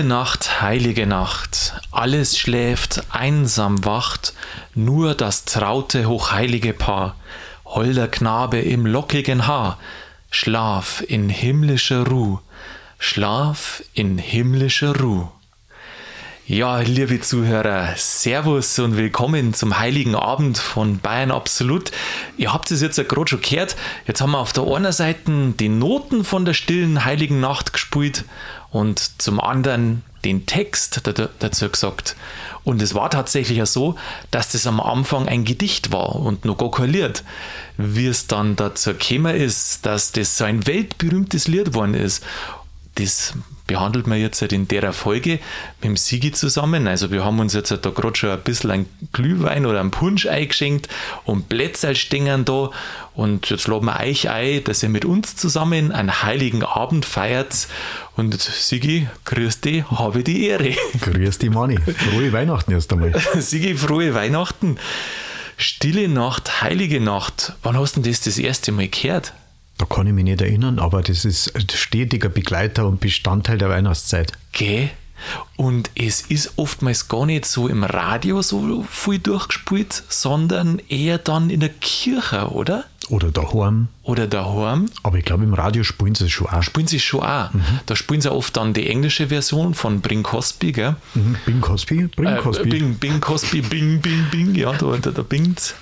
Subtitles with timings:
[0.00, 4.32] Stille Nacht, heilige Nacht, alles schläft, einsam wacht,
[4.74, 7.16] nur das traute, hochheilige Paar,
[7.66, 9.78] holder Knabe im lockigen Haar,
[10.30, 12.38] Schlaf in himmlischer Ruh,
[12.98, 15.28] Schlaf in himmlischer Ruh.
[16.46, 21.92] Ja, liebe Zuhörer, Servus und willkommen zum Heiligen Abend von Bayern Absolut.
[22.38, 23.76] Ihr habt es jetzt ja gerade schon gehört.
[24.06, 28.24] Jetzt haben wir auf der einen Seite die Noten von der stillen Heiligen Nacht gespielt
[28.70, 31.02] und zum anderen den Text
[31.38, 32.16] dazu gesagt.
[32.62, 33.96] Und es war tatsächlich ja so,
[34.30, 37.24] dass das am Anfang ein Gedicht war und kein Lied.
[37.78, 42.22] Wie es dann dazu gekommen ist, dass das so ein weltberühmtes Lied geworden ist,
[42.96, 43.34] das
[43.70, 45.38] behandelt man jetzt halt in der Folge
[45.80, 46.88] mit dem Sigi zusammen.
[46.88, 49.92] Also wir haben uns jetzt halt da gerade schon ein bisschen ein Glühwein oder einen
[49.92, 50.88] Punsch eingeschenkt
[51.24, 52.70] und Plätzchen stehen da.
[53.14, 57.68] Und jetzt laden wir euch ein, dass ihr mit uns zusammen einen heiligen Abend feiert.
[58.16, 60.74] Und Sigi, grüß dich, habe die Ehre.
[61.00, 61.78] Grüß dich, Manni.
[61.78, 63.14] Frohe Weihnachten erst einmal.
[63.38, 64.78] Sigi, frohe Weihnachten.
[65.58, 67.52] Stille Nacht, heilige Nacht.
[67.62, 69.32] Wann hast du denn das das erste Mal gehört?
[69.80, 73.70] Da kann ich mich nicht erinnern, aber das ist ein stetiger Begleiter und Bestandteil der
[73.70, 74.34] Weihnachtszeit.
[74.52, 74.90] Gell?
[75.56, 81.48] Und es ist oftmals gar nicht so im Radio so viel durchgespielt, sondern eher dann
[81.48, 82.84] in der Kirche, oder?
[83.08, 83.88] Oder daheim.
[84.02, 84.90] Oder daheim.
[85.02, 86.62] Aber ich glaube, im Radio spielen sie es schon auch.
[86.62, 87.50] Spielen sie es schon auch.
[87.50, 87.80] Mhm.
[87.86, 90.96] Da spielen sie oft dann die englische Version von Bing Cosby, gell?
[91.14, 91.36] Mhm.
[91.46, 92.08] Bing Cosby?
[92.08, 92.68] Bing äh, Cosby.
[92.68, 95.74] Bing, Bing Cosby, Bing, Bing, Bing, ja, da, da, da bingt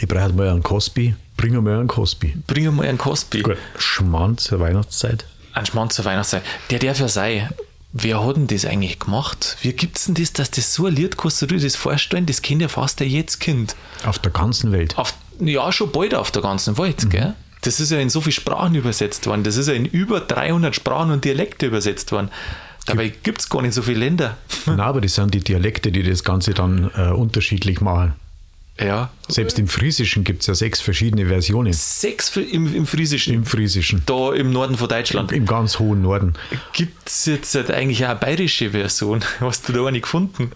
[0.00, 1.14] Ich brauche mal einen Cosby.
[1.42, 2.36] Bring mal einen Cosby.
[2.46, 3.42] Bring mal einen Cosby.
[3.42, 3.56] Gut.
[3.76, 5.24] Schmarrn zur Weihnachtszeit.
[5.52, 6.44] Ein Schmarrn zur Weihnachtszeit.
[6.70, 7.48] Der darf ja sein.
[7.92, 9.56] Wer hat denn das eigentlich gemacht?
[9.60, 12.26] Wie gibt es denn das, dass das so ein Lied kannst du dir das vorstellen?
[12.26, 13.74] Das kennt ja fast der jetzt Kind.
[14.04, 14.96] Auf der ganzen Welt.
[14.96, 17.08] Auf, ja, schon bald auf der ganzen Welt, mhm.
[17.08, 17.34] gell?
[17.62, 19.42] Das ist ja in so viele Sprachen übersetzt worden.
[19.42, 22.30] Das ist ja in über 300 Sprachen und Dialekte übersetzt worden.
[22.86, 24.36] Dabei gibt es gar nicht so viele Länder.
[24.66, 28.14] Nein, aber das sind die Dialekte, die das Ganze dann äh, unterschiedlich machen.
[28.80, 29.10] Ja.
[29.28, 31.72] Selbst im Friesischen gibt es ja sechs verschiedene Versionen.
[31.72, 33.34] Sechs im, im Friesischen?
[33.34, 34.02] Im Friesischen.
[34.06, 35.30] Da im Norden von Deutschland?
[35.30, 36.34] Im, im ganz hohen Norden.
[36.72, 39.22] Gibt es jetzt halt eigentlich auch eine bayerische Version?
[39.40, 40.52] Hast du da eine gefunden?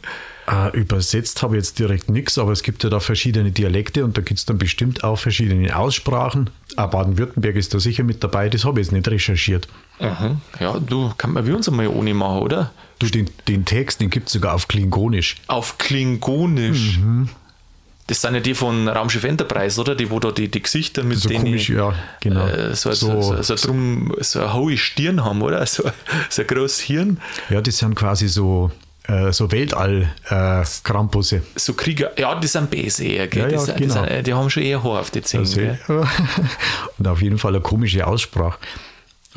[0.48, 4.16] Äh, übersetzt habe ich jetzt direkt nichts, aber es gibt ja da verschiedene Dialekte und
[4.16, 6.50] da gibt es dann bestimmt auch verschiedene Aussprachen.
[6.76, 9.66] Auch Baden-Württemberg ist da sicher mit dabei, das habe ich jetzt nicht recherchiert.
[9.98, 10.40] Mhm.
[10.60, 12.70] Ja, du, kann man wie uns einmal ohne machen, oder?
[13.00, 15.34] Du, den, den Text, den gibt es sogar auf Klingonisch.
[15.48, 16.98] Auf Klingonisch?
[16.98, 17.28] Mhm.
[18.08, 19.94] Das sind ja die von Raumschiff Enterprise, oder?
[19.96, 21.44] Die, wo da die, die Gesichter mit so denen.
[21.44, 22.46] Komisch, ja, genau.
[22.46, 25.66] Äh, so, so, so, so, drum, so eine hohe Stirn haben, oder?
[25.66, 25.82] So,
[26.30, 27.20] so ein großes Hirn.
[27.50, 28.70] Ja, das sind quasi so
[29.08, 31.36] äh, so Weltall-Krampusse.
[31.36, 33.52] Äh, so Krieger, ja, die sind böse eher, gell?
[33.52, 34.04] Ja, ja, die, genau.
[34.04, 35.78] die, sind, die, haben schon eher Haar auf die Zähne.
[36.98, 38.58] Und auf jeden Fall eine komische Aussprache.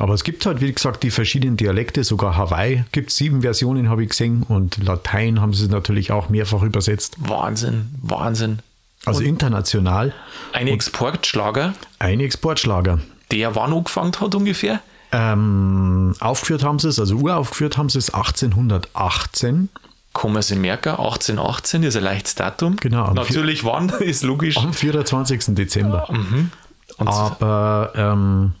[0.00, 3.90] Aber es gibt halt, wie gesagt, die verschiedenen Dialekte, sogar Hawaii gibt es sieben Versionen,
[3.90, 4.44] habe ich gesehen.
[4.44, 7.16] Und Latein haben sie natürlich auch mehrfach übersetzt.
[7.18, 8.60] Wahnsinn, Wahnsinn.
[9.04, 10.14] Also und international.
[10.54, 11.74] Ein Exportschlager.
[11.98, 13.00] Ein Exportschlager.
[13.30, 14.80] Der wann angefangen hat ungefähr?
[15.12, 19.68] Ähm, aufgeführt haben sie es, also uraufgeführt haben sie es 1818.
[20.14, 22.76] Kann man sich merken, 1818 ist ein leichtes Datum.
[22.76, 23.12] Genau.
[23.12, 24.56] Natürlich wann, ist logisch.
[24.56, 25.54] Am 24.
[25.54, 26.08] Dezember.
[26.10, 26.50] Mhm.
[26.96, 28.52] Aber ähm,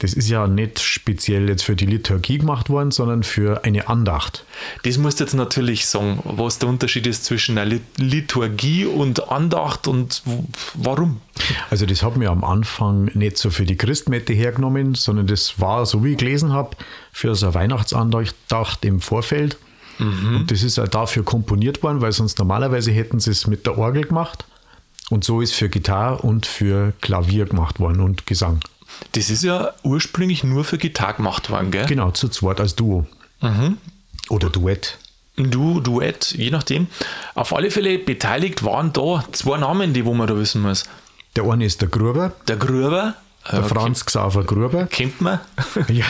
[0.00, 4.44] das ist ja nicht speziell jetzt für die Liturgie gemacht worden, sondern für eine Andacht.
[4.84, 9.88] Das musst du jetzt natürlich sagen, was der Unterschied ist zwischen einer Liturgie und Andacht
[9.88, 10.22] und
[10.74, 11.20] warum.
[11.70, 15.84] Also das hat mir am Anfang nicht so für die Christmette hergenommen, sondern das war,
[15.84, 16.76] so wie ich gelesen habe,
[17.12, 19.58] für so eine Weihnachtsandacht im Vorfeld.
[19.98, 20.36] Mhm.
[20.36, 23.76] Und das ist auch dafür komponiert worden, weil sonst normalerweise hätten sie es mit der
[23.76, 24.44] Orgel gemacht.
[25.10, 28.60] Und so ist für Gitarre und für Klavier gemacht worden und Gesang.
[29.12, 31.86] Das ist ja ursprünglich nur für Gitarre gemacht worden, gell?
[31.86, 33.06] Genau, zu zweit als Duo.
[33.40, 33.78] Mhm.
[34.28, 34.98] Oder Duett.
[35.36, 36.88] Du, Duett, je nachdem.
[37.34, 40.84] Auf alle Fälle beteiligt waren da zwei Namen, die wo man da wissen muss.
[41.36, 42.32] Der eine ist der Gruber.
[42.48, 43.14] Der Gruber.
[43.50, 44.86] Der äh, Franz Xaver Gruber.
[44.86, 45.38] Kennt man?
[45.88, 46.04] ja.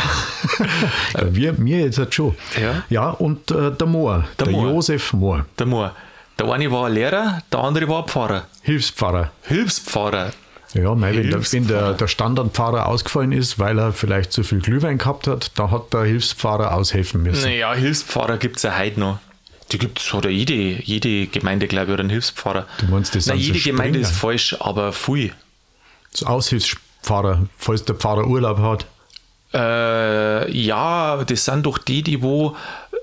[1.31, 2.35] wir, mir jetzt halt schon.
[2.61, 2.83] Ja.
[2.89, 4.25] Ja, und äh, der Mohr.
[4.39, 4.71] Der, der Mohr.
[4.71, 5.45] Josef Mohr.
[5.59, 5.95] Der Mohr.
[6.39, 8.45] Der eine war Lehrer, der andere war Pfarrer.
[8.63, 9.33] Hilfspfarrer.
[9.43, 10.31] Hilfspfarrer.
[10.75, 14.61] Ja, mei, wenn, der, wenn der, der Standardpfarrer ausgefallen ist, weil er vielleicht zu viel
[14.61, 17.45] Glühwein gehabt hat, da hat der Hilfspfarrer aushelfen müssen.
[17.45, 19.19] Naja, Hilfspfarrer gibt es ja heute noch.
[19.73, 22.67] Die gibt es, oder jede, jede Gemeinde, glaube ich, oder einen Hilfspfarrer.
[22.79, 25.33] Du meinst, das Nein, jede so Gemeinde ist falsch, aber viel.
[26.13, 28.87] So Aushilfspfarrer, falls der Pfarrer Urlaub hat.
[29.55, 32.57] Äh, ja, das sind doch die, die wo,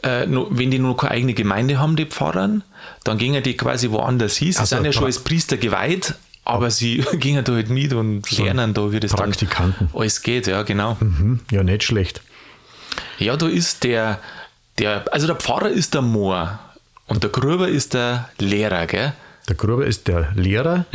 [0.04, 2.64] äh, no, wenn die noch keine eigene Gemeinde haben, die Pfarrern,
[3.04, 4.52] dann gingen die quasi woanders hin.
[4.52, 8.30] Sie Also sind ja schon als Priester geweiht, aber sie gingen da halt mit und
[8.38, 9.90] lernen da, wie das Praktikanten.
[9.92, 10.96] dann alles geht, ja, genau.
[11.00, 12.22] Mhm, ja, nicht schlecht.
[13.20, 14.20] Ja, da ist der,
[14.78, 16.60] Der, also der Pfarrer ist der Moor
[17.08, 19.14] und der Gruber ist der Lehrer, gell?
[19.48, 20.86] Der Gruber ist der Lehrer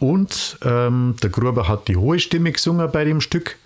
[0.00, 3.56] und ähm, der Gruber hat die hohe Stimme gesungen bei dem Stück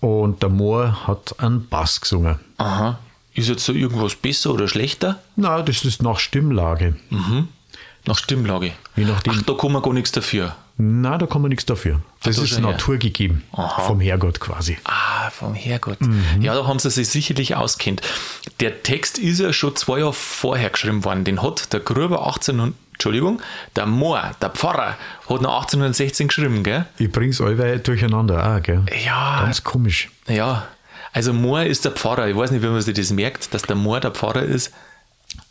[0.00, 2.38] und der Moor hat einen Bass gesungen.
[2.58, 2.98] Aha.
[3.34, 5.20] Ist jetzt so irgendwas besser oder schlechter?
[5.36, 6.96] Na, das ist nach Stimmlage.
[8.06, 8.72] Nach Stimmlage.
[8.96, 9.34] Je nachdem.
[9.36, 10.54] Ach, da kann man gar nichts dafür.
[10.78, 12.00] Na, da kann man nichts dafür.
[12.22, 13.42] Das da ist naturgegeben.
[13.86, 14.76] Vom Herrgott quasi.
[14.84, 16.00] Ah, vom Herrgott.
[16.02, 16.42] Mhm.
[16.42, 18.02] Ja, da haben sie sich sicherlich auskennt.
[18.60, 21.24] Der Text ist ja schon zwei Jahre vorher geschrieben worden.
[21.24, 23.40] Den hat der Gruber 1800, Entschuldigung,
[23.74, 24.96] der Moor, der Pfarrer,
[25.28, 26.86] hat noch 1816 geschrieben, gell?
[26.98, 28.84] Ich bring's allweil durcheinander auch, gell?
[29.04, 30.10] Ja, Ganz komisch.
[30.28, 30.66] ja.
[31.12, 32.28] Also Moor ist der Pfarrer.
[32.28, 34.70] Ich weiß nicht, wie man sich das merkt, dass der Moor der Pfarrer ist.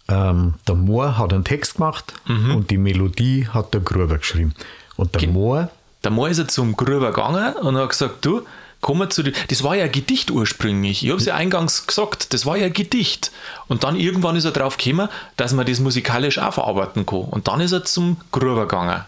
[0.07, 2.55] Ähm, der Moor hat einen Text gemacht Mhm.
[2.55, 4.53] und die Melodie hat der Gruber geschrieben.
[4.97, 5.69] Und der Moor,
[6.03, 8.43] Der Moor ist ja zum Gruber gegangen und hat gesagt, du,
[8.81, 9.33] komm mal zu dir.
[9.47, 11.03] Das war ja ein Gedicht ursprünglich.
[11.03, 13.31] Ich habe es ja eingangs gesagt, das war ja ein Gedicht.
[13.67, 17.21] Und dann irgendwann ist er drauf gekommen, dass man das musikalisch auch verarbeiten kann.
[17.21, 19.01] Und dann ist er zum Gruber gegangen.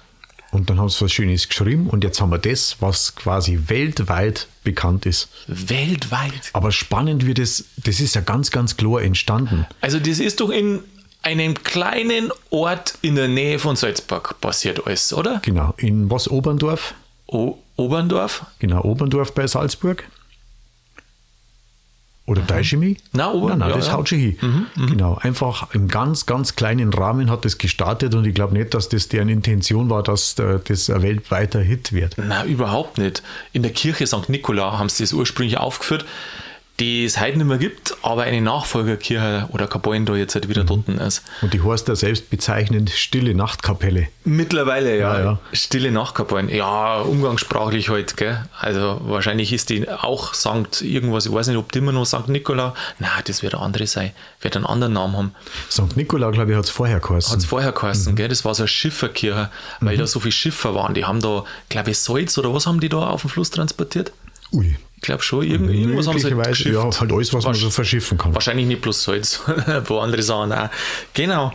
[0.52, 4.48] Und dann haben sie was Schönes geschrieben und jetzt haben wir das, was quasi weltweit
[4.64, 5.30] bekannt ist.
[5.48, 6.52] Weltweit.
[6.54, 9.66] Aber spannend wird es, das ist ja ganz, ganz klar entstanden.
[9.82, 10.84] Also das ist doch in
[11.22, 15.42] einem kleinen Ort in der Nähe von Salzburg passiert alles, oder?
[15.44, 16.94] Genau, in was Oberndorf?
[17.28, 18.46] O Oberndorf?
[18.60, 20.08] Genau, Oberndorf bei Salzburg.
[22.28, 22.98] Oder Deichemie?
[23.14, 23.94] Na, Ober- nein, nein, ja, das ja.
[23.94, 24.38] haut schon hin.
[24.76, 28.90] Genau, einfach im ganz, ganz kleinen Rahmen hat das gestartet und ich glaube nicht, dass
[28.90, 32.16] das deren Intention war, dass äh, das ein weltweiter Hit wird.
[32.18, 33.24] Na, überhaupt nicht.
[33.54, 34.28] In der Kirche St.
[34.28, 36.04] Nikola haben sie das ursprünglich aufgeführt,
[36.80, 40.64] die es heute nicht mehr gibt, aber eine Nachfolgerkirche oder Kapellen da jetzt halt wieder
[40.64, 41.24] dort ist.
[41.42, 44.10] Und die heißt ja selbst bezeichnend Stille Nachtkapelle.
[44.26, 45.18] Mittlerweile, ja.
[45.18, 45.40] Ja, ja.
[45.54, 46.50] Stille Nachkapellen.
[46.50, 48.46] Ja, umgangssprachlich halt, gell.
[48.60, 50.82] Also wahrscheinlich ist die auch St.
[50.82, 52.28] irgendwas, ich weiß nicht, ob die immer noch St.
[52.28, 52.76] Nikola.
[53.00, 54.12] Na, das wird ein andere sein.
[54.42, 55.36] Wird einen anderen Namen haben.
[55.72, 55.98] St.
[55.98, 57.32] Nikola, glaube ich, hat es vorher geheißen.
[57.32, 58.28] Hat es vorher geheißen, gell?
[58.28, 59.50] Das war so eine Schifferkirche,
[59.82, 60.94] weil da so viele Schiffer waren.
[60.94, 64.12] Die haben da, glaube ich, Salz oder was haben die da auf dem Fluss transportiert?
[64.52, 64.78] Ui.
[64.98, 66.74] Ich glaube schon, irgend, irgendwas haben sie halt geschifft.
[66.76, 68.34] ja, halt alles, was man Wahrsch- so verschiffen kann.
[68.34, 70.70] Wahrscheinlich nicht bloß Salz, ein paar andere Sachen auch.
[71.14, 71.54] Genau.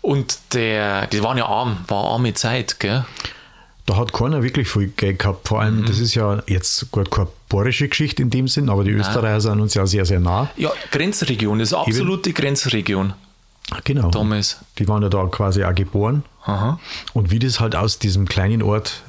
[0.00, 3.04] Und der, die waren ja arm, war arme Zeit, gell?
[3.86, 5.48] Da hat keiner wirklich viel Geld gehabt.
[5.48, 5.86] Vor allem, Mhm.
[5.86, 9.60] das ist ja jetzt gut keine bohrische Geschichte in dem Sinn, aber die Österreicher sind
[9.60, 10.50] uns ja sehr, sehr nah.
[10.56, 13.12] Ja, Grenzregion, das ist eine absolute Grenzregion
[13.84, 14.10] Genau.
[14.10, 14.58] damals.
[14.78, 16.24] Die waren ja da quasi auch geboren.
[16.44, 16.80] Aha.
[17.12, 19.02] Und wie das halt aus diesem kleinen Ort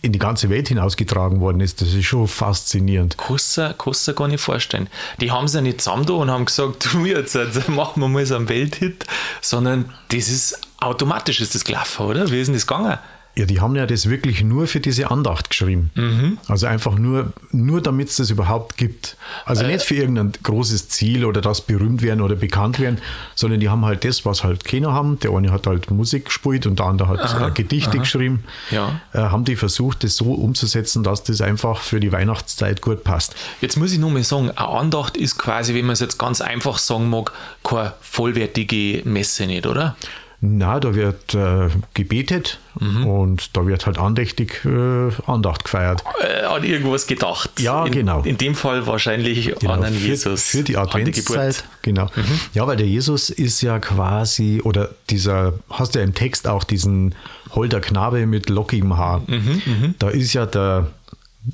[0.00, 3.16] in die ganze Welt hinausgetragen worden ist, das ist schon faszinierend.
[3.18, 4.88] Kannst du dir gar nicht vorstellen.
[5.20, 7.36] Die haben sich ja nicht zusammen da und haben gesagt, du jetzt
[7.68, 9.04] machen wir mal so einen Welthit,
[9.40, 12.30] sondern das ist automatisch ist das gelaufen, oder?
[12.30, 12.98] Wie ist denn das gegangen?
[13.38, 15.92] Ja, die haben ja das wirklich nur für diese Andacht geschrieben.
[15.94, 16.38] Mhm.
[16.48, 19.16] Also einfach nur, nur damit es das überhaupt gibt.
[19.44, 19.68] Also Äh.
[19.68, 22.98] nicht für irgendein großes Ziel oder das berühmt werden oder bekannt werden,
[23.36, 25.20] sondern die haben halt das, was halt keiner haben.
[25.20, 28.42] Der eine hat halt Musik gespielt und der andere hat äh, Gedichte geschrieben.
[28.72, 29.00] Ja.
[29.12, 33.36] Äh, haben die versucht, das so umzusetzen, dass das einfach für die Weihnachtszeit gut passt.
[33.60, 36.40] Jetzt muss ich nur mal sagen, eine Andacht ist quasi, wenn man es jetzt ganz
[36.40, 37.30] einfach sagen mag,
[37.62, 39.94] keine vollwertige Messe nicht, oder?
[40.40, 43.06] Na, da wird äh, gebetet Mhm.
[43.08, 46.04] und da wird halt andächtig äh, Andacht gefeiert.
[46.22, 47.50] Äh, an irgendwas gedacht.
[47.58, 48.22] Ja, in, genau.
[48.22, 50.44] In dem Fall wahrscheinlich an einen für, Jesus.
[50.44, 50.74] Für die.
[50.74, 50.78] Mhm.
[50.78, 52.08] Adventszeit, genau.
[52.54, 56.62] Ja, weil der Jesus ist ja quasi, oder dieser, hast du ja im Text auch
[56.62, 57.16] diesen
[57.50, 59.22] holder Knabe mit lockigem Haar.
[59.26, 60.86] Mhm, Da ist ja der,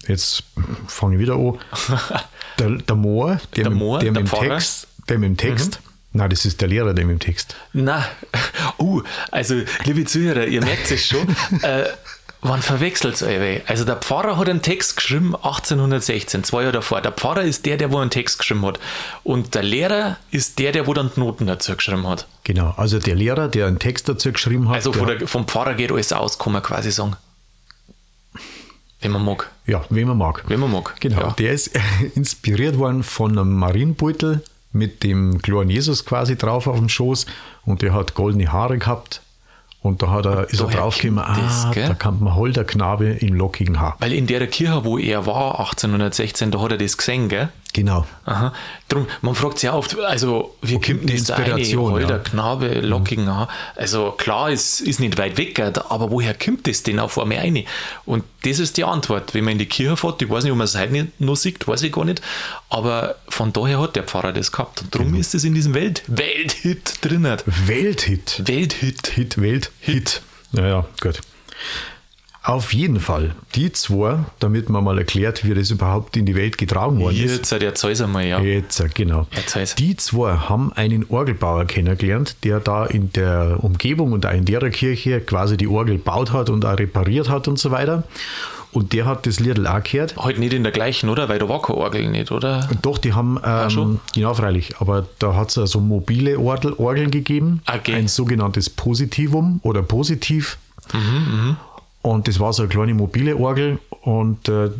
[0.07, 0.43] jetzt
[0.87, 1.55] fange ich wieder an,
[2.59, 4.23] der, der Moor, der, Der Moor, der, der.
[4.25, 4.29] Mhm.
[4.29, 5.81] Text, der mit dem Text,
[6.14, 7.54] nein, das ist der Lehrer, der mit dem Text.
[7.75, 8.06] Na,
[8.78, 11.28] uh, also liebe Zuhörer, ihr merkt es schon,
[11.62, 11.85] äh,
[12.40, 13.62] wann verwechselt euch?
[13.68, 17.00] Also der Pfarrer hat einen Text geschrieben 1816, zwei Jahre davor.
[17.02, 18.78] Der Pfarrer ist der, der wo einen Text geschrieben hat.
[19.23, 22.26] Und der Lehrer ist der, der wo dann die Noten dazu geschrieben hat.
[22.44, 25.90] Genau, also der Lehrer, der einen Text dazu geschrieben hat, Also der, vom Pfarrer geht
[25.92, 27.16] alles aus, kann man quasi sagen.
[29.00, 29.50] Wenn man mag.
[29.66, 30.44] ja, wen man mag.
[30.49, 30.97] Wenn man mag.
[31.00, 31.30] Genau, Ja.
[31.38, 31.71] der ist
[32.14, 34.42] inspiriert worden von einem Marienbeutel
[34.75, 37.26] mit dem kleinen Jesus quasi drauf auf dem Schoß
[37.64, 39.23] und der hat goldene Haare gehabt
[39.81, 41.88] und da hat er, ist er draufgekommen, das, ah, gell?
[41.88, 43.97] da kann man holder Knabe im lockigen Haar.
[44.00, 47.50] Weil in der Kirche, wo er war, 1816, da hat er das gesehen, gell?
[47.75, 48.07] Genau.
[48.25, 48.54] Aha.
[48.88, 52.19] Drum, man fragt sich ja oft, also wie kommt die da eine Inspiration, Holder, ja.
[52.19, 53.49] Knabe, lockigen Haar?
[53.75, 57.64] Also klar, es ist nicht weit weg, aber woher kommt das denn auf einmal rein?
[58.07, 59.35] Und das ist die Antwort.
[59.35, 61.66] Wenn man in die Kirche fährt, ich weiß nicht, ob man es heute noch sieht,
[61.66, 62.23] weiß ich gar nicht,
[62.71, 64.83] aber von daher hat der Pfarrer das gehabt.
[64.83, 67.25] Und darum ist es in diesem Welt Welthit drin.
[67.66, 68.40] Welthit.
[68.47, 69.09] Welthit.
[69.09, 70.23] Hit, Welthit.
[70.52, 71.21] Naja, gut.
[72.47, 73.35] Auf jeden Fall.
[73.55, 77.51] Die zwei, damit man mal erklärt, wie das überhaupt in die Welt getragen worden ist.
[77.51, 78.39] Jetzt erzähl's einmal, ja.
[78.39, 79.27] Jetzt, genau.
[79.35, 79.75] Erzähl's.
[79.77, 84.69] Die zwei haben einen Orgelbauer kennengelernt, der da in der Umgebung und auch in der
[84.71, 88.05] Kirche quasi die Orgel gebaut hat und auch repariert hat und so weiter.
[88.73, 90.15] Und der hat das Liedl auch gehört.
[90.19, 91.31] Heute nicht in der gleichen, oder?
[91.31, 92.69] Weil da war keine Orgel nicht, oder?
[92.83, 94.01] Doch, die haben, ähm, schon?
[94.15, 97.95] genau freilich, aber da hat es so mobile Orgel, Orgeln gegeben, Okay.
[97.95, 100.59] ein sogenanntes Positivum oder Positiv.
[102.05, 104.71] Und das war so eine kleine mobile Orgel und äh,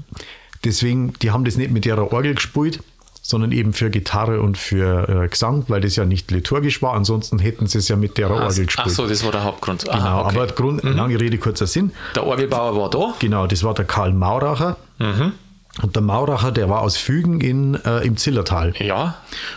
[0.63, 2.83] deswegen, die haben das nicht mit ihrer Orgel gespielt,
[3.23, 6.93] sondern eben für Gitarre und für äh, Gesang, weil das ja nicht liturgisch war.
[6.93, 8.87] Ansonsten hätten sie es ja mit der Orgel Ach, gespielt.
[8.87, 9.85] ach so, das war der Hauptgrund.
[9.85, 10.37] genau, Aha, okay.
[10.37, 11.93] aber Grund, lange Rede, kurzer Sinn.
[12.15, 13.15] Der Orgelbauer war da.
[13.21, 14.77] Genau, das war der Karl Mauracher.
[14.99, 15.33] Mhm.
[15.81, 18.75] Und der Mauracher, der war aus Fügen in, äh, im Zillertal.
[18.79, 19.15] Ja.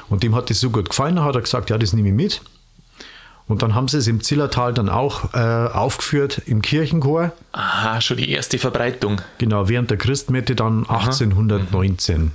[0.07, 2.41] Und dem hat das so gut gefallen, hat er gesagt, ja, das nehme ich mit.
[3.47, 7.31] Und dann haben sie es im Zillertal dann auch äh, aufgeführt im Kirchenchor.
[7.53, 9.21] Aha, schon die erste Verbreitung.
[9.37, 12.31] Genau, während der Christmette dann 1819.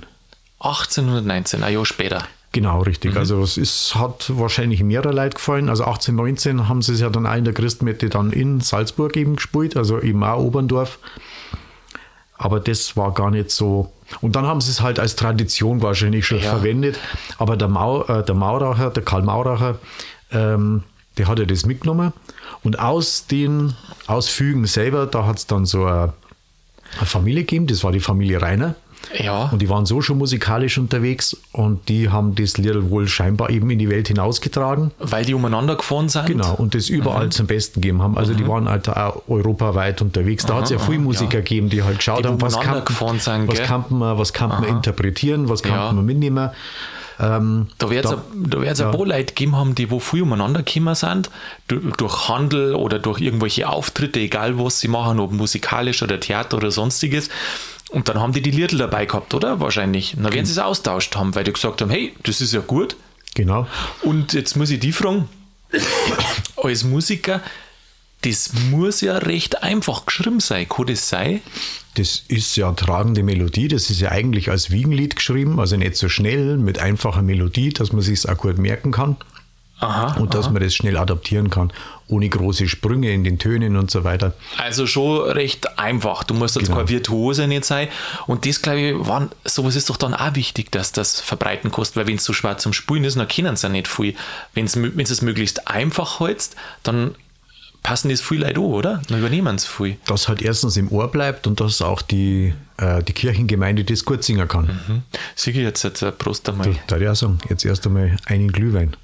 [0.59, 2.23] 1819, ein Jahr später.
[2.51, 3.15] Genau, richtig.
[3.17, 5.69] Also es ist, hat wahrscheinlich mehrere Leute gefallen.
[5.69, 9.35] Also 1819 haben sie es ja dann auch in der Christmette dann in Salzburg eben
[9.35, 10.99] gespielt, also eben auch Oberndorf.
[12.37, 13.91] Aber das war gar nicht so.
[14.21, 16.51] Und dann haben sie es halt als Tradition wahrscheinlich schon Ja.
[16.51, 16.99] verwendet.
[17.37, 19.79] Aber der, Mau, äh, der Mauracher, der Karl Mauracher,
[20.31, 20.83] ähm,
[21.17, 22.13] der hat ja das mitgenommen.
[22.63, 23.73] Und aus den
[24.07, 26.13] Ausfügen selber, da hat es dann so eine,
[26.97, 28.75] eine Familie gegeben, das war die Familie Reiner.
[29.21, 29.49] Ja.
[29.51, 33.69] Und die waren so schon musikalisch unterwegs und die haben das Lied wohl scheinbar eben
[33.69, 34.91] in die Welt hinausgetragen.
[34.97, 36.25] weil die umeinander gefahren sind.
[36.25, 38.17] Genau, und das überall zum Besten gegeben haben.
[38.17, 40.45] Also die waren halt auch europaweit unterwegs.
[40.45, 41.39] Da hat es ja viele Musiker ja.
[41.41, 42.81] gegeben, die halt geschaut Die haben, was kann,
[43.19, 45.91] sind, was kann man, was kann man interpretieren, was kann Ja.
[45.91, 46.49] man mitnehmen.
[47.19, 50.23] Ähm, Da wird es Da- da wird's ein paar Leute gegeben haben, die wo viel
[50.23, 51.29] umeinander gekommen sind,
[51.67, 56.57] du- durch Handel oder durch irgendwelche Auftritte, egal was sie machen, ob musikalisch oder Theater
[56.57, 57.29] oder sonstiges.
[57.89, 59.59] Und dann haben die die Liedl dabei gehabt, oder?
[59.59, 60.17] Wahrscheinlich.
[60.17, 62.61] Und dann werden sie es austauscht haben, weil die gesagt haben, hey, das ist ja
[62.61, 62.95] gut.
[63.35, 63.67] genau.
[64.01, 65.29] Und jetzt muss ich die fragen,
[66.63, 67.41] als Musiker,
[68.23, 70.67] das muss ja recht einfach geschrieben sein.
[70.67, 71.41] Kann das sein?
[71.95, 73.67] Das ist ja tragende Melodie.
[73.67, 77.91] Das ist ja eigentlich als Wiegenlied geschrieben, also nicht so schnell, mit einfacher Melodie, dass
[77.91, 79.17] man sich auch gut merken kann.
[79.79, 80.17] Aha.
[80.19, 81.73] Und dass man das schnell adaptieren kann,
[82.07, 84.33] ohne große Sprünge in den Tönen und so weiter.
[84.57, 86.23] Also schon recht einfach.
[86.23, 86.77] Du musst jetzt Genau.
[86.77, 87.89] kein Virtuose nicht sein.
[88.25, 91.97] Und das, glaube ich, waren, sowas ist doch dann auch wichtig, dass das verbreiten kostet,
[91.97, 94.15] weil wenn es so schwer zum Spielen ist, dann können sie ja nicht viel.
[94.53, 94.75] Wenn es
[95.11, 97.15] es möglichst einfach hältst, dann
[97.83, 99.01] passen das viel Leute an, oder?
[99.09, 99.97] Dann übernehmen sie viel.
[100.05, 104.23] dass halt erstens im Ohr bleibt und dass auch die, äh, die Kirchengemeinde das gut
[104.23, 104.67] singen kann.
[104.87, 105.03] Hm.
[105.35, 106.71] Sieh ich jetzt, jetzt äh, Prost einmal.
[106.87, 108.95] Da darf ich auch sagen, jetzt erst einmal einen Glühwein.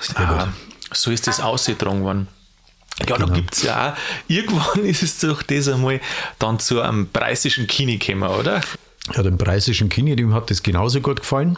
[0.00, 0.54] Sehr Ah, gut.
[0.96, 2.28] so ist das ausgetragen worden.
[3.08, 3.96] Ja, da gibt es ja auch,
[4.28, 6.00] irgendwann ist es doch das einmal
[6.38, 8.60] dann zu einem preisischen Kini gekommen, oder?
[9.14, 11.56] Ja, dem preisischen Kini, dem hat das genauso gut gefallen.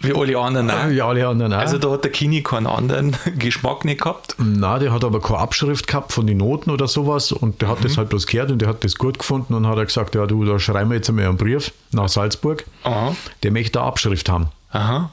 [0.00, 0.88] Wie alle anderen auch.
[0.88, 1.58] Ja, alle anderen auch.
[1.58, 4.36] Also da hat der Kini keinen anderen Geschmack nicht gehabt.
[4.38, 7.84] Na, der hat aber keine Abschrift gehabt von den Noten oder sowas und der hat
[7.84, 10.26] das halt bloß gehört und der hat das gut gefunden und hat er gesagt, ja
[10.26, 12.64] du, da schreiben wir jetzt einmal einen Brief nach Salzburg.
[12.84, 13.16] Aha.
[13.42, 14.48] Der möchte eine Abschrift haben.
[14.70, 15.10] Aha.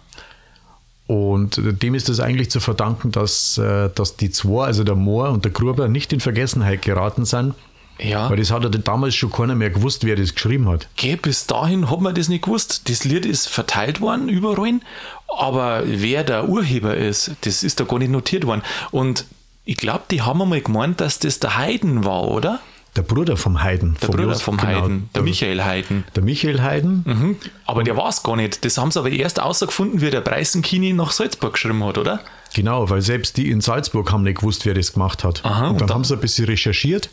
[1.07, 5.29] Und dem ist es eigentlich zu verdanken, dass, äh, dass die zwei, also der Mohr
[5.29, 7.53] und der Gruber, nicht in Vergessenheit geraten sind.
[7.99, 8.29] Ja.
[8.29, 10.87] Weil das hat ja damals schon keiner mehr gewusst, wer das geschrieben hat.
[10.95, 12.89] Gell, bis dahin hat man das nicht gewusst.
[12.89, 14.79] Das Lied ist verteilt worden überall,
[15.27, 18.63] aber wer der Urheber ist, das ist da gar nicht notiert worden.
[18.91, 19.25] Und
[19.65, 22.59] ich glaube, die haben einmal gemeint, dass das der Haydn war, oder?
[22.95, 23.97] Der Bruder vom Haydn.
[24.01, 26.05] Der Bruder vom Haydn, der Michael Haydn.
[26.15, 27.03] Der Michael Haydn.
[27.05, 27.35] Mhm.
[27.65, 28.63] Aber der war es gar nicht.
[28.63, 32.21] Das haben sie aber erst außergefunden, wie der Preisenkini nach Salzburg geschrieben hat, oder?
[32.55, 35.43] Genau, weil selbst die in Salzburg haben nicht gewusst, wer das gemacht hat.
[35.43, 37.09] Aha, und und dann, dann- haben sie ein bisschen recherchiert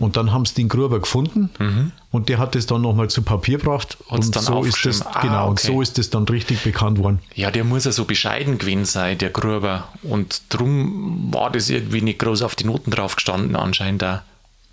[0.00, 1.50] und dann haben sie den Gruber gefunden
[2.10, 3.98] und der hat das dann nochmal zu Papier gebracht.
[4.08, 5.02] Und dann so ist das.
[5.06, 5.66] Ah, genau, und okay.
[5.66, 7.18] so ist das dann richtig bekannt worden.
[7.34, 9.88] Ja, der muss ja so bescheiden gewesen sein, der Gruber.
[10.02, 14.22] Und drum war das irgendwie nicht groß auf die Noten drauf gestanden, anscheinend da.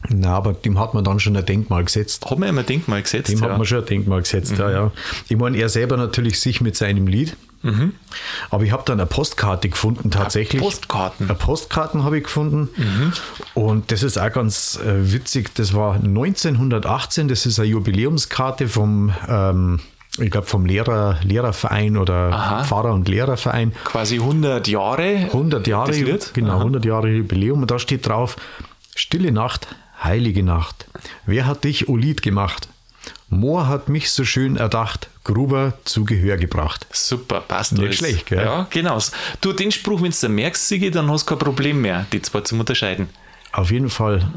[0.09, 2.29] Na, aber dem hat man dann schon ein Denkmal gesetzt.
[2.29, 3.29] Hat man immer Denkmal gesetzt.
[3.31, 3.49] Dem ja.
[3.49, 4.91] hat man schon ein Denkmal gesetzt, ja, ja.
[5.27, 7.35] Ich meine, er selber natürlich sich mit seinem Lied.
[8.49, 10.61] Aber ich habe dann eine Postkarte gefunden, tatsächlich.
[10.61, 11.27] Postkarten?
[11.27, 12.69] Eine Postkarten habe ich gefunden.
[13.53, 15.53] Und das ist auch ganz äh, witzig.
[15.55, 19.79] Das war 1918, das ist eine Jubiläumskarte vom, ähm,
[20.19, 22.63] ich glaube, vom Lehrer, Lehrerverein oder Aha.
[22.63, 23.73] Pfarrer- und Lehrerverein.
[23.83, 25.29] Quasi 100 Jahre.
[25.31, 25.91] 100 Jahre,
[26.33, 26.59] genau, Aha.
[26.59, 28.35] 100 Jahre Jubiläum und da steht drauf,
[28.95, 29.67] Stille Nacht,
[30.03, 30.87] heilige Nacht.
[31.25, 32.69] Wer hat dich, O Lied, gemacht?
[33.29, 36.87] Moor hat mich so schön erdacht, Gruber zu Gehör gebracht.
[36.91, 37.95] Super, passt Nicht alles.
[37.97, 38.45] schlecht, gell?
[38.45, 38.99] Ja, genau.
[39.41, 42.41] Du, den Spruch, wenn du merkst, Sigi, dann hast du kein Problem mehr, die zwei
[42.41, 43.09] zum Unterscheiden.
[43.51, 44.27] Auf jeden Fall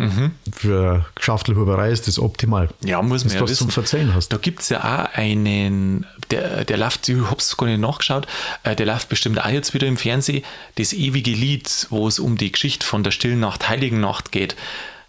[0.53, 2.69] für Geschäftelhuberei ist das optimal.
[2.85, 3.59] Ja, muss man das, ja was du wissen.
[3.65, 4.29] zum Verzeihen hast.
[4.29, 8.29] Da gibt es ja auch einen, der, der läuft, ich hab's gar nicht nachgeschaut,
[8.63, 10.45] äh, der läuft bestimmt auch jetzt wieder im Fernsehen,
[10.77, 14.55] das ewige Lied, wo es um die Geschichte von der Stillen Nacht, Heiligen Nacht geht.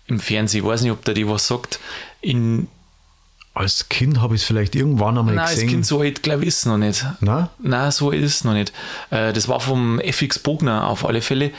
[0.08, 1.80] Im Fernsehen, ich weiß nicht, ob der die was sagt.
[2.22, 2.68] In,
[3.54, 5.70] Als Kind habe ich es vielleicht irgendwann einmal nein, gesehen.
[5.70, 7.06] Kind so alt, glaube ich, ist es noch nicht.
[7.20, 7.50] Na?
[7.60, 8.72] Nein, so ist es noch nicht.
[9.10, 11.52] Äh, Das war vom FX Bogner auf alle Fälle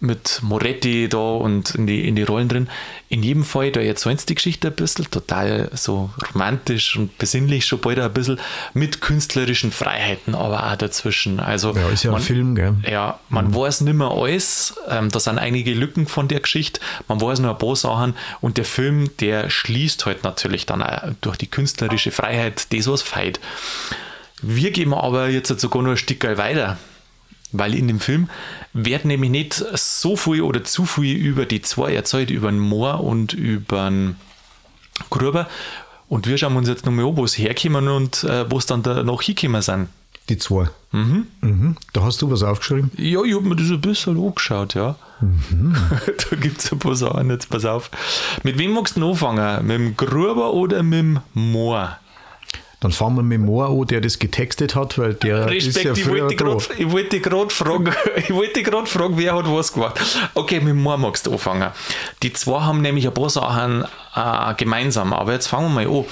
[0.00, 2.68] mit Moretti da und in die, in die Rollen drin.
[3.08, 7.66] In jedem Fall, da erzählen sie die Geschichte ein bisschen, total so romantisch und besinnlich
[7.66, 8.38] schon bald ein bisschen,
[8.74, 11.40] mit künstlerischen Freiheiten aber auch dazwischen.
[11.40, 12.76] Also Ja, ist ja ein Film, gell?
[12.88, 14.76] ja, man weiß nicht mehr alles.
[14.88, 16.80] Ähm, da sind einige Lücken von der Geschichte.
[17.08, 18.14] Man weiß nur ein paar Sachen.
[18.40, 23.02] Und der Film, der schließt halt natürlich dann auch durch die künstlerische Freiheit das, was
[23.02, 23.40] feit.
[24.42, 26.78] Wir gehen aber jetzt sogar noch ein Stück weiter.
[27.52, 28.28] Weil in dem Film
[28.72, 33.02] wird nämlich nicht so viel oder zu viel über die zwei erzählt, über den Moor
[33.02, 34.16] und über den
[35.10, 35.48] Gruber.
[36.08, 38.82] Und wir schauen uns jetzt nochmal an, wo es herkommen und äh, wo es dann
[38.82, 39.88] da noch hingekommen sind.
[40.28, 40.68] Die zwei.
[40.92, 41.76] Mhm.
[41.92, 42.90] Da hast du was aufgeschrieben?
[42.96, 44.96] Ja, ich habe mir das ein bisschen angeschaut, ja.
[45.20, 47.90] da gibt es ein paar Sachen, jetzt pass auf.
[48.42, 49.66] Mit wem magst du anfangen?
[49.66, 51.98] Mit dem Gruber oder mit dem Moor?
[52.80, 55.98] Dann fangen wir mit Moor an, der das getextet hat, weil der ist ja Respekt,
[55.98, 59.98] ich früher grad- ich wollte gerade fragen, ich wollte gerade fragen, wer hat was gemacht.
[60.34, 61.70] Okay, mit Moor magst du anfangen.
[62.22, 66.04] Die zwei haben nämlich ein paar Sachen äh, gemeinsam, aber jetzt fangen wir mal an.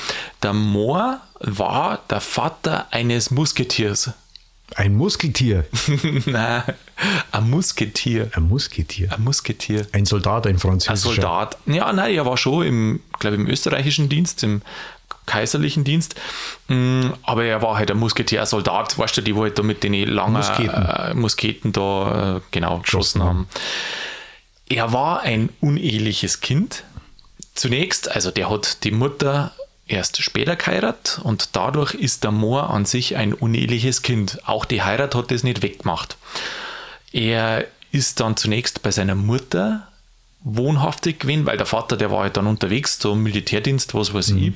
[0.42, 4.11] Der Moor war der Vater eines Musketiers.
[4.75, 5.64] Ein Muskeltier.
[6.26, 6.62] Nein,
[7.30, 8.30] ein Musketier.
[8.35, 9.12] Ein Musketier.
[9.12, 9.87] Ein Musketier.
[9.92, 11.14] Ein Soldat, ein Ein französischer.
[11.23, 11.56] Soldat.
[11.66, 14.62] Ja, nein, er war schon im, glaube im österreichischen Dienst, im
[15.26, 16.14] kaiserlichen Dienst.
[16.68, 19.62] Mm, Aber er war halt ein Musketier, ein Soldat, weißt du, die wo halt da
[19.62, 20.86] mit den langen Musketen.
[20.86, 23.49] Äh, Musketen da äh, genau geschossen haben.
[24.69, 26.84] Er war ein uneheliches Kind.
[27.54, 29.52] Zunächst, also der hat die Mutter
[29.89, 34.41] erst später geheiratet und dadurch ist der Moor an sich ein uneheliches Kind.
[34.47, 36.17] Auch die Heirat hat das nicht weggemacht.
[37.12, 39.86] Er ist dann zunächst bei seiner Mutter
[40.43, 44.52] wohnhaftig gewesen, weil der Vater, der war halt dann unterwegs zum Militärdienst, was weiß ich,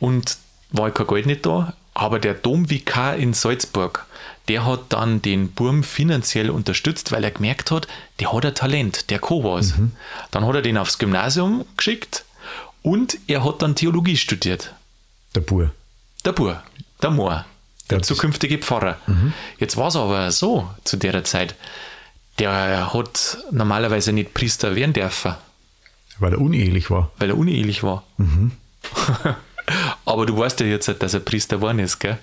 [0.00, 0.36] und
[0.70, 1.74] war halt kein Geld nicht da.
[1.94, 4.06] Aber der Domvikar in Salzburg,
[4.46, 7.88] der hat dann den Burm finanziell unterstützt, weil er gemerkt hat,
[8.20, 9.74] der hat ein Talent, der kann was.
[10.30, 12.24] Dann hat er den aufs Gymnasium geschickt
[12.82, 14.74] und er hat dann Theologie studiert.
[15.34, 15.72] Der Bur.
[16.24, 16.62] Der Bur,
[17.02, 17.44] der Moor,
[17.90, 18.96] der zukünftige Pfarrer.
[19.58, 21.54] Jetzt war es aber so zu der Zeit,
[22.38, 25.34] der hat normalerweise nicht Priester werden dürfen,
[26.20, 27.10] Weil er unehelich war.
[27.18, 28.04] weil er unehelich war.
[30.08, 32.18] aber du weißt ja jetzt, dass er Priester geworden ist, gell?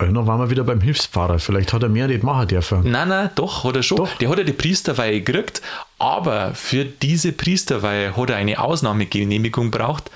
[0.00, 1.38] Ja, dann waren wir wieder beim Hilfspfarrer.
[1.38, 2.90] Vielleicht hat er mehr nicht machen dürfen.
[2.90, 3.96] Nein, nein, doch, hat er schon.
[3.96, 4.14] Doch.
[4.18, 5.62] Der hat ja die Priesterweihe gekriegt,
[5.98, 10.10] aber für diese Priesterweihe hat er eine Ausnahmegenehmigung braucht.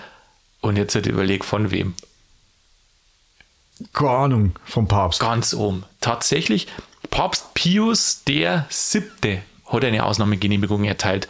[0.61, 1.94] Und jetzt hat er überlegt, von wem?
[3.94, 5.20] Keine Ahnung vom Papst.
[5.20, 5.85] Ganz oben.
[6.03, 6.66] Tatsächlich,
[7.09, 11.28] Papst Pius der Siebte hat eine Ausnahmegenehmigung erteilt.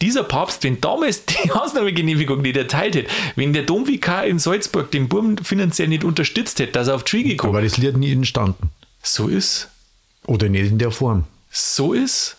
[0.00, 5.08] Dieser Papst, wenn damals die Ausnahmegenehmigung nicht erteilt hätte, wenn der Domvikar in Salzburg den
[5.08, 7.50] Burm finanziell nicht unterstützt hätte, dass er auf die Schwiege kommt.
[7.54, 8.70] Aber das Lied nie entstanden.
[9.02, 9.68] So ist,
[10.26, 11.24] Oder nicht in der Form.
[11.50, 12.36] so ist.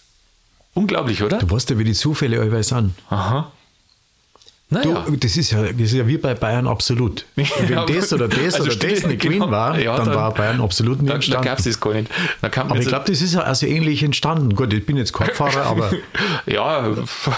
[0.76, 1.40] Unglaublich, oder?
[1.40, 2.94] Du weißt ja, wie die Zufälle allweil sind.
[3.10, 3.52] Aha.
[4.72, 5.04] Du, Naja.
[5.20, 7.26] das, ist ja, das ist ja wie bei Bayern absolut.
[7.36, 9.50] Wenn Ja, das oder das also oder stimmt, das nicht genau.
[9.50, 11.46] war, Ja, dann, dann- war Bayern absolut nicht Da, da entstanden.
[11.46, 12.12] gab es das gar nicht.
[12.42, 14.56] Da aber ich jetzt- glaube, das ist ja also ähnlich entstanden.
[14.56, 15.92] Gut, ich bin jetzt kein Pfarrer, aber
[16.46, 16.88] ja,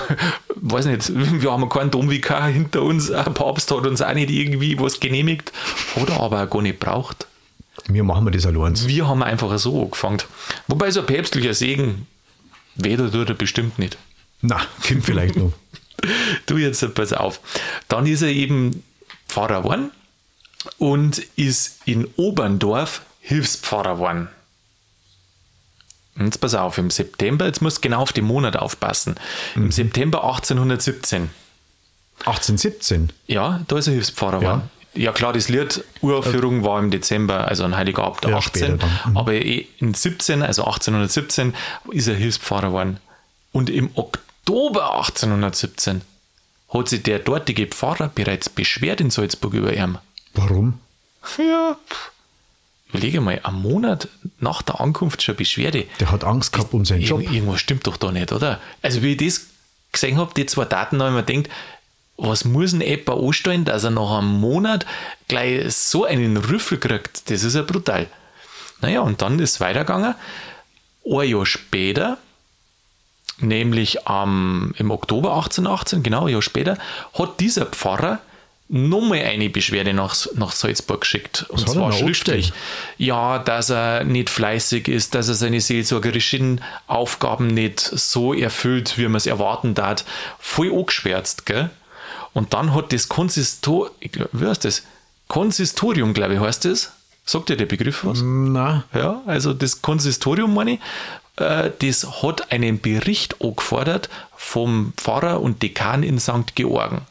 [0.55, 1.09] weiß nicht,
[1.41, 5.53] wir haben keinen Domvikar hinter uns, ein Papst hat uns auch nicht irgendwie was genehmigt,
[5.95, 7.27] hat er aber auch gar nicht braucht.
[7.87, 8.75] wir machen wir das allein.
[8.87, 10.17] Wir haben einfach so angefangen.
[10.67, 12.07] Wobei so ein päpstlicher Segen,
[12.75, 13.97] weder tut er bestimmt nicht.
[14.41, 15.53] Na, kommt vielleicht noch.
[16.45, 17.39] Du jetzt pass auf.
[17.87, 18.83] Dann ist er eben
[19.27, 19.91] Pfarrer geworden
[20.77, 24.27] und ist in Oberndorf Hilfspfarrer geworden.
[26.19, 29.15] Jetzt pass auf, im September, jetzt musst du genau auf den Monat aufpassen.
[29.55, 29.63] Mhm.
[29.63, 31.29] Im September 1817
[32.25, 33.11] 1817.
[33.27, 34.69] Ja, da ist er Hilfspfarrer geworden.
[34.93, 38.77] Ja klar, das Lied Uraufführung war im Dezember, also ein Heiliger Abend Ja, 18, später
[38.77, 39.11] dann.
[39.11, 39.17] Mhm.
[39.17, 41.55] aber eh in 17, also 1817
[41.91, 42.97] ist er Hilfspfarrer geworden.
[43.53, 46.01] Und im Oktober 1817
[46.69, 49.97] hat sich der dortige Pfarrer bereits beschwert in Salzburg über ihn.
[50.33, 50.79] Warum?
[51.37, 51.77] Ja,
[52.91, 54.07] überlege mal, am Monat
[54.39, 55.85] nach der Ankunft schon Beschwerde.
[55.99, 57.21] Der hat Angst gehabt um seinen Job.
[57.21, 58.59] Irgend, irgendwas stimmt doch da nicht, oder?
[58.81, 59.47] Also wie ich das
[59.91, 61.55] gesehen habe, die zwei Daten, da habe ich mir gedacht,
[62.17, 64.85] was muss ein etwa anstellen, dass er nach einem Monat
[65.27, 67.29] gleich so einen Rüffel kriegt?
[67.29, 68.07] Das ist ja brutal.
[68.81, 70.15] Naja, und dann ist es weitergegangen.
[71.05, 72.17] Ein Jahr später,
[73.39, 76.77] nämlich ähm, im Oktober 1818, genau ein Jahr später,
[77.17, 78.19] hat dieser Pfarrer
[78.71, 81.45] nochmal eine Beschwerde nach, nach Salzburg geschickt.
[81.49, 82.53] Und er zwar schriftlich.
[82.97, 89.03] Ja, dass er nicht fleißig ist, dass er seine seelsorgerischen Aufgaben nicht so erfüllt, wie
[89.03, 90.05] man es erwarten darf.
[90.39, 91.69] Voll angeschwärzt, gell?
[92.33, 94.83] Und dann hat das Konsistor, wie heißt das?
[95.27, 96.93] Konsistorium, glaube ich, heißt das.
[97.25, 98.21] Sagt dir der Begriff was?
[98.23, 100.79] Na, Ja, also das Konsistorium, meine ich,
[101.37, 106.55] äh, das hat einen Bericht angefordert vom Pfarrer und Dekan in St.
[106.55, 107.01] Georgen.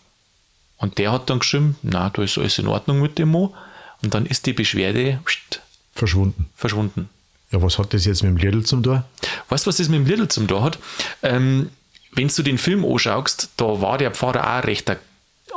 [0.77, 3.55] Und der hat dann geschrieben, na, da ist alles in Ordnung mit dem Mo.
[4.03, 5.61] Und dann ist die Beschwerde pst,
[5.95, 6.49] verschwunden.
[6.57, 7.11] verschwunden.
[7.51, 9.03] Ja, was hat das jetzt mit dem Lidl zum tun?
[9.49, 10.79] Weißt du, was das mit dem Lidl zum da hat?
[11.23, 11.71] Ähm,
[12.13, 14.97] wenn du den Film anschaust, da war der Pfarrer auch recht ein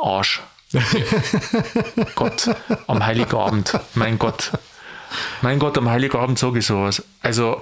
[0.01, 0.41] Arsch.
[2.15, 2.49] Gott,
[2.87, 4.51] am Heiligabend, mein Gott.
[5.41, 7.03] Mein Gott, am Heiligabend sage ich sowas.
[7.21, 7.61] Also,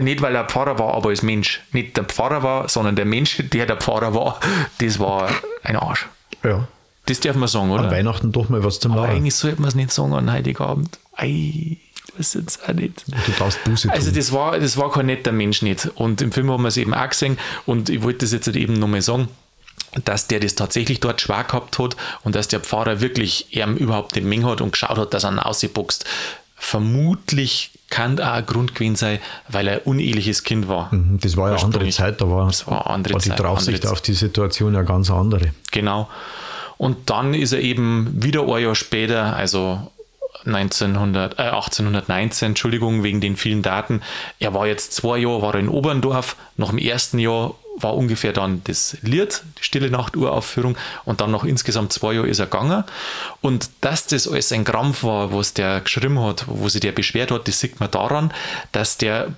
[0.00, 1.60] nicht weil er Pfarrer war, aber als Mensch.
[1.72, 4.40] Nicht der Pfarrer war, sondern der Mensch, der der Pfarrer war,
[4.78, 5.28] das war
[5.62, 6.06] ein Arsch.
[6.42, 6.66] Ja.
[7.06, 7.90] Das darf man sagen, An oder?
[7.90, 9.16] Weihnachten doch mal was zum Aber Lachen.
[9.16, 10.98] eigentlich sollte man es nicht sagen an Heiligabend.
[11.16, 11.76] Ei,
[12.16, 13.04] das ist jetzt auch nicht.
[13.08, 14.16] Du darfst Buße Also tun.
[14.16, 15.86] das war, das war kein netter Mensch nicht.
[15.96, 18.56] Und im Film haben wir es eben auch gesehen und ich wollte das jetzt halt
[18.56, 19.28] eben nochmal sagen,
[20.04, 24.14] dass der das tatsächlich dort schwer gehabt hat und dass der Pfarrer wirklich ihm überhaupt
[24.16, 26.04] nicht Menge hat und geschaut hat, dass er ihn ausgeboxt.
[26.56, 30.92] Vermutlich kann auch ein Grund gewesen sein, weil er ein uneheliches Kind war.
[30.92, 31.88] Mhm, Das war ja eine andere.
[31.90, 34.82] Zeit, da war, Das war andere war die Zeit, Draufsicht andere auf die Situation ja
[34.82, 35.52] ganz andere.
[35.70, 36.08] Genau.
[36.76, 39.92] Und dann ist er eben wieder ein Jahr später, also
[40.46, 44.02] 1900, äh, 1819, Entschuldigung, wegen den vielen Daten.
[44.38, 46.36] Er war jetzt zwei Jahre war er in Oberndorf.
[46.56, 51.30] Nach dem ersten Jahr war ungefähr dann das Lied, die Stille Nacht Uraufführung und dann
[51.30, 52.84] noch insgesamt zwei Jahre ist er gegangen.
[53.40, 57.30] Und dass das alles ein Krampf war, was der geschrieben hat, wo sich der beschwert
[57.30, 58.32] hat, das sieht man daran,
[58.72, 59.28] dass der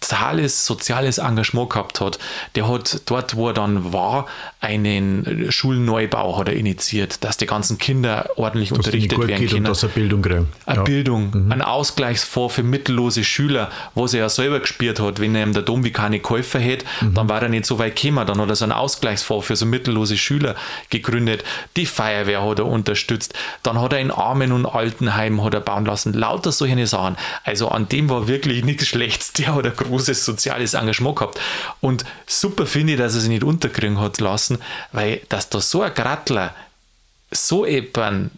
[0.00, 2.18] brutales soziales Engagement gehabt hat.
[2.54, 4.26] Der hat dort, wo er dann war,
[4.60, 9.54] einen Schulneubau hat er initiiert, dass die ganzen Kinder ordentlich Dass unterrichtet werden geht und
[9.54, 9.64] können.
[9.66, 10.48] dass sie Bildung kriegen.
[10.66, 10.80] Eine Ja.
[10.80, 10.84] Mhm.
[10.84, 15.20] Bildung, ein Ausgleichsfonds für mittellose Schüler, was er ja selber gespielt hat.
[15.20, 17.14] Wenn er ihm der Dom wie keine Käufer hätte, Mhm.
[17.14, 18.26] dann war er nicht so weit gekommen.
[18.26, 20.54] Dann hat er so einen Ausgleichsfonds für so mittellose Schüler
[20.88, 21.44] gegründet.
[21.76, 23.34] Die Feuerwehr hat er unterstützt.
[23.62, 26.12] Dann hat er in Armen- und Altenheim hat er bauen lassen.
[26.14, 27.16] Lauter solche Sachen.
[27.44, 29.32] Also an dem war wirklich nichts Schlechtes.
[29.34, 31.40] Der hat ein großes soziales Engagement gehabt.
[31.80, 34.58] Und super finde ich, dass er sich nicht unterkriegen hat lassen,
[34.92, 36.54] weil dass da so ein Grattler
[37.30, 38.30] so eben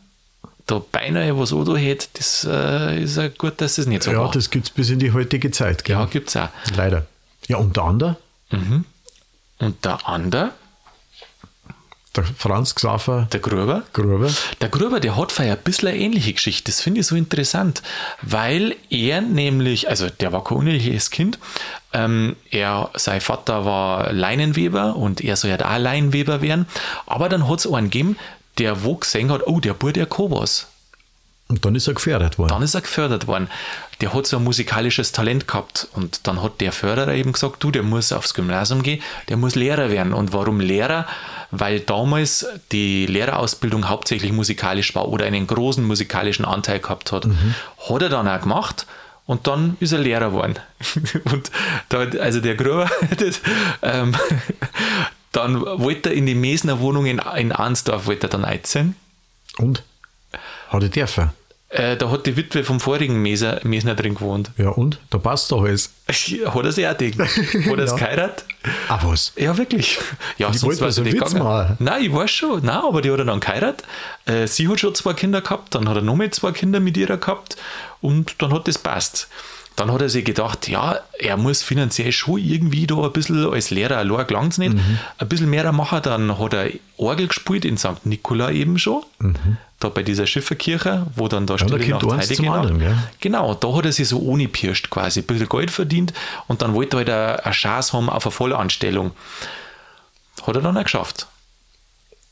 [0.67, 4.19] da beinahe was oder hätte, das äh, ist ja gut, dass das nicht so Ja,
[4.21, 4.31] war.
[4.31, 5.85] das gibt es bis in die heutige Zeit.
[5.85, 5.97] Gell?
[5.97, 6.49] ja, gibt es auch.
[6.77, 7.07] Leider.
[7.49, 8.17] Ja, unter anderem
[9.59, 10.53] Und der andere,
[12.17, 14.31] der Franz Xaver der Gruber, Gruber.
[14.61, 16.71] der Gruber, der hat vielleicht ein bisschen eine ähnliche Geschichte.
[16.71, 17.83] Das finde ich so interessant,
[18.21, 21.39] weil er nämlich, also der war kein uneheliches Kind,
[21.93, 26.67] ähm, er, sein Vater war Leinenweber und er soll ja da auch Leinenweber werden,
[27.07, 28.17] aber dann hat es einen gegeben,
[28.59, 30.69] der wo gesehen hat, oh, der Bub, der was.
[31.53, 32.49] Und dann ist er gefördert worden.
[32.49, 33.47] Dann ist er gefördert worden.
[34.01, 37.71] Der hat so ein musikalisches Talent gehabt und dann hat der Förderer eben gesagt, du,
[37.71, 40.15] der muss aufs Gymnasium gehen, der muss Lehrer werden.
[40.15, 41.07] Und warum Lehrer?
[41.51, 47.27] Weil damals die Lehrerausbildung hauptsächlich musikalisch war oder einen großen musikalischen Anteil gehabt hat.
[47.27, 48.87] Hat er dann auch gemacht
[49.27, 50.57] und dann ist er Lehrer geworden.
[51.31, 51.51] und
[51.91, 53.43] da, also der Gruber, das,
[53.83, 54.17] ähm,
[55.33, 58.97] dann wollte er in die Mesner Wohnung in, in Arnsdorf wollte er dann einziehen.
[59.59, 59.83] Und?
[60.71, 61.31] Hat er dürfen?
[61.73, 64.51] Äh, da hat die Witwe vom vorigen Meser, Mesner drin gewohnt.
[64.59, 64.99] Ja, und?
[65.09, 65.91] Da passt doch alles.
[66.07, 67.19] Hat er sie auch Ding?
[67.19, 67.97] Hat er es Ja.
[67.97, 68.45] geheiratet?
[68.89, 69.33] Ah, was?
[69.37, 69.99] Ja, wirklich.
[70.37, 71.45] Ja, Ich wollte wär's so einen nicht Witz gegangen.
[71.51, 71.77] machen.
[71.79, 72.63] Nein, ich weiß schon.
[72.65, 73.85] Nein, aber die hat er dann geheiratet.
[74.27, 77.07] Äh, sie hat schon zwei Kinder gehabt, dann hat er nochmal zwei Kinder mit ihr
[77.17, 77.57] gehabt
[78.03, 79.29] und dann hat das passt.
[79.75, 83.71] Dann hat er sich gedacht, ja, er muss finanziell schon irgendwie da ein bisschen als
[83.71, 84.99] Lehrer, allein gelangt es nicht, Mhm.
[85.17, 86.01] ein bisschen mehr machen.
[86.03, 88.05] Dann hat er Orgel gespielt in St.
[88.05, 89.03] Nikola eben schon,
[89.85, 92.79] da bei dieser Schifferkirche, wo dann da da Stille kommt Nacht Heilige zum Nacht- anderen,
[92.79, 92.97] gell?
[93.21, 96.13] Genau, da hat er sich so ohne pirscht quasi, ein bisschen Geld verdient
[96.49, 99.13] und dann wollte er halt eine Chance haben auf eine Vollanstellung.
[100.47, 101.27] Hat er dann auch geschafft.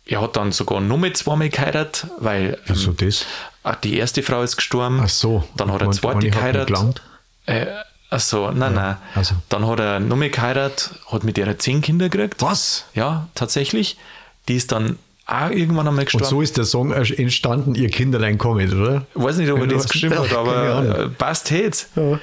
[0.07, 3.25] Er hat dann sogar nur mit zweimal geheiratet, weil Wieso das?
[3.63, 5.01] ah, die erste Frau ist gestorben.
[5.05, 5.45] Ach so.
[5.57, 7.01] Dann hat er zweite geheiratet.
[7.47, 7.67] Äh,
[8.11, 8.97] ach so, nein, nein.
[9.15, 9.35] also.
[9.49, 12.43] Dann hat er nur mehr geheiratet, hat mit ihrer zehn Kinder gekriegt.
[12.43, 12.87] Was?
[12.95, 13.97] Ja, tatsächlich.
[14.49, 14.99] Die ist dann
[15.31, 16.27] auch irgendwann einmal Und gestorben.
[16.27, 19.07] so ist der Song entstanden, ihr Kinderlein kommet, oder?
[19.15, 21.89] Ich weiß nicht, ob er das geschrieben hat, aber äh, passt jetzt.
[21.97, 22.19] Ja.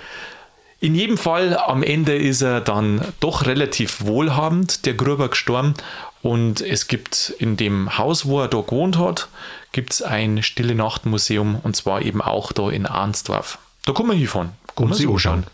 [0.79, 5.73] In jedem Fall, am Ende ist er dann doch relativ wohlhabend, der Gruber gestorben.
[6.21, 9.27] Und es gibt in dem Haus, wo er da gewohnt hat,
[9.71, 13.57] gibt es ein Stille Nacht Museum und zwar eben auch da in Arnsdorf.
[13.85, 14.49] Da hinfahren.
[14.75, 15.45] Kann Und man sie anschauen.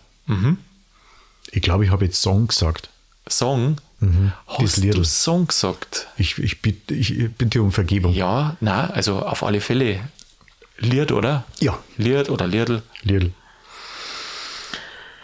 [1.52, 2.90] Ich glaube, ich habe jetzt Song gesagt.
[3.30, 3.78] Song?
[4.00, 4.10] Das
[4.48, 4.98] Hast Liedl.
[4.98, 6.08] du Song gesagt?
[6.18, 8.14] Ich, ich, bitte, ich bitte um Vergebung.
[8.14, 10.00] Ja, na, also auf alle Fälle.
[10.78, 11.46] Lied, oder?
[11.60, 11.78] Ja.
[11.98, 12.84] Lied oder Liedl.
[13.04, 13.32] Liedl.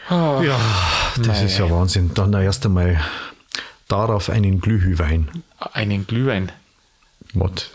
[0.10, 0.60] ja,
[1.18, 2.14] das ist ja Wahnsinn.
[2.14, 3.02] Dann erst einmal
[3.88, 5.30] darauf einen Glühwein.
[5.60, 6.52] Einen Glühwein.
[7.34, 7.70] What?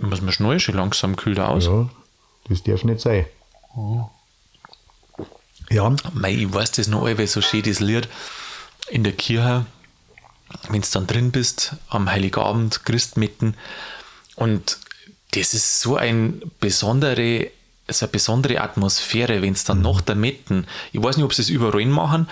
[0.00, 1.66] Muss man schnell, schon langsam kühlt aus.
[1.66, 1.88] Ja,
[2.48, 3.26] das darf nicht sein.
[5.70, 8.08] Ja, Mei, ich weiß das noch allweil so schön, das Lied
[8.88, 9.66] in der Kirche,
[10.68, 13.54] wenn du dann drin bist, am Heiligabend, Christmitten.
[14.36, 14.78] Und
[15.32, 17.50] das ist so ein besondere,
[17.88, 21.42] so eine besondere Atmosphäre, wenn es dann nach der Mitten, ich weiß nicht, ob sie
[21.42, 22.28] es überall machen,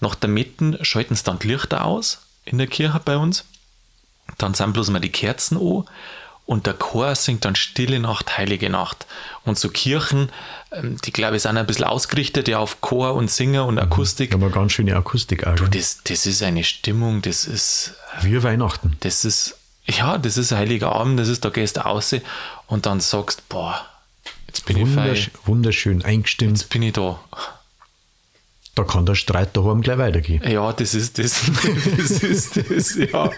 [0.00, 3.44] nach der Mitten schalten sie dann die Lichter aus in der Kirche bei uns.
[4.38, 5.84] Dann sind bloß mal die Kerzen an
[6.46, 9.06] und der Chor singt dann Stille Nacht, Heilige Nacht.
[9.44, 10.30] Und so Kirchen,
[10.72, 14.30] ähm, die glaube ich sind ein bisschen ausgerichtet ja auf Chor und Singer und Akustik.
[14.30, 15.56] da haben wir ganz schöne Akustik auch.
[15.56, 15.68] gell?
[15.70, 18.96] Das, das ist eine Stimmung, das ist, Wie Weihnachten.
[19.00, 22.14] das ist, ja, das ist heiliger Abend, das ist, da gehst du raus
[22.66, 23.84] und dann sagst, boah,
[24.46, 26.58] jetzt bin ich Wundersch frei, wunderschön eingestimmt.
[26.58, 27.20] jetzt bin ich da.
[28.74, 30.42] Da kann der Streit daheim gleich weitergehen.
[30.50, 31.42] Ja, das ist das.
[31.96, 33.30] Das ist das, ja.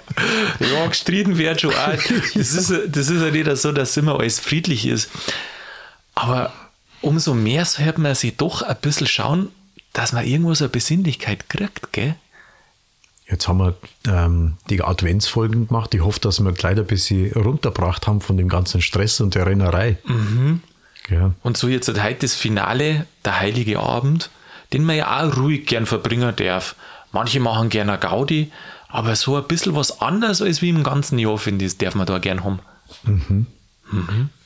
[0.60, 1.92] Ja, gestritten wird schon auch.
[2.34, 5.10] Das ist, das ist ja nicht so, dass immer alles friedlich ist.
[6.14, 6.52] Aber
[7.02, 9.50] umso mehr sollte man sich doch ein bisschen schauen,
[9.92, 12.16] dass man irgendwo so eine Besinnlichkeit kriegt, gell?
[13.28, 13.74] Jetzt haben wir
[14.06, 15.92] ähm, die Adventsfolgen gemacht.
[15.94, 19.46] Ich hoffe, dass wir gleich ein bisschen runtergebracht haben von dem ganzen Stress und der
[19.46, 19.98] Rennerei.
[20.04, 20.62] Mhm.
[21.08, 21.34] Ja.
[21.42, 24.30] Und so jetzt heute das Finale, der heilige Abend,
[24.72, 26.74] den man ja auch ruhig gern verbringen darf.
[27.12, 28.50] Manche machen gerne Gaudi,
[28.88, 32.06] aber so ein bisschen was anderes als wie im ganzen Jahr, finde ich, darf man
[32.06, 32.58] da gern haben.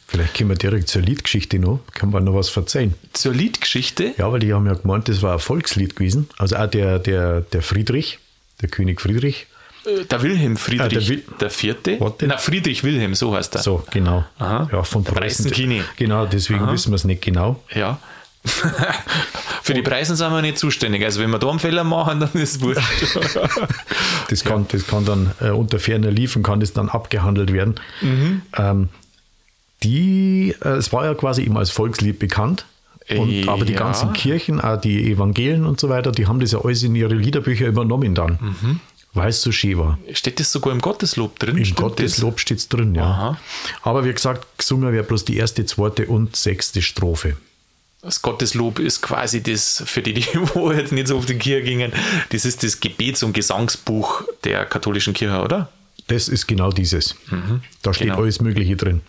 [0.06, 1.80] Vielleicht können wir direkt zur Liedgeschichte noch.
[1.94, 2.94] Kann man noch was verzeihen?
[3.12, 6.28] Zur Liedgeschichte, Ja, weil die haben ja gemeint, das war ein Volkslied gewesen.
[6.36, 8.18] Also auch der, der, der Friedrich,
[8.60, 9.46] der König Friedrich.
[9.86, 12.00] äh, der Wilhelm Friedrich Ah, der Wil- der Vierte.
[12.00, 12.26] Warte.
[12.26, 13.62] Na, Friedrich Wilhelm, so heißt er.
[13.62, 14.24] So, genau.
[14.38, 14.68] Aha.
[14.72, 15.50] Ja, von Preußen.
[15.96, 16.72] Genau, deswegen Aha.
[16.72, 17.62] wissen wir es nicht genau.
[17.74, 17.98] Ja.
[19.62, 21.04] Für die Preisen sind wir nicht zuständig.
[21.04, 22.80] Also wenn wir da einen Fehler machen, dann ist es wurscht.
[24.28, 27.74] Das kann, das kann dann äh, unter ferner Liefen kann das dann abgehandelt werden.
[28.00, 28.42] Mhm.
[28.56, 28.88] Ähm,
[29.82, 32.64] die, äh, es war ja quasi immer als Volkslied bekannt.
[33.08, 33.78] Und, Äh, aber die ja.
[33.80, 37.14] ganzen Kirchen, auch die Evangelien und so weiter, die haben das ja alles in ihre
[37.14, 38.80] Liederbücher übernommen dann, Mhm.
[39.14, 39.98] weil es so schön war.
[40.12, 41.56] Steht das sogar im Gotteslob drin?
[41.58, 43.02] Im Gotteslob steht es drin, ja.
[43.04, 43.38] Aha.
[43.82, 47.36] Aber wie gesagt, gesungen wäre bloß die erste, zweite und sechste Strophe.
[48.02, 48.22] Das?
[48.22, 51.92] Gotteslob ist quasi das, für die, die wo jetzt nicht so auf die Kirche gingen,
[52.30, 55.70] das ist das Gebets- und Gesangsbuch der katholischen Kirche, oder?
[56.06, 57.14] Das ist genau dieses.
[57.82, 58.20] Da steht genau.
[58.20, 59.02] alles Mögliche drin.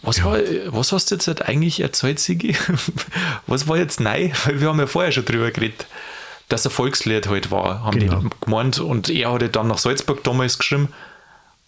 [0.00, 2.56] Was, war, was hast du jetzt halt eigentlich erzählt, Sigi?
[3.46, 4.30] Was war jetzt neu?
[4.44, 5.86] Weil wir haben ja vorher schon drüber geredet,
[6.48, 8.20] dass ein Volkslied halt war, haben Genau.
[8.20, 8.78] die gemeint.
[8.78, 10.88] Und er hat halt dann nach Salzburg damals geschrieben,